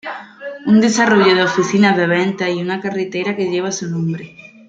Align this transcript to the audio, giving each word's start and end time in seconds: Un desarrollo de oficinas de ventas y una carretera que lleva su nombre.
Un 0.65 0.81
desarrollo 0.81 1.35
de 1.35 1.43
oficinas 1.43 1.95
de 1.95 2.07
ventas 2.07 2.49
y 2.49 2.59
una 2.59 2.79
carretera 2.81 3.35
que 3.35 3.51
lleva 3.51 3.71
su 3.71 3.87
nombre. 3.87 4.35